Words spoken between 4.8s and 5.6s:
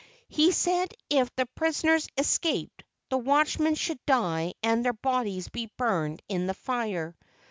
their bodies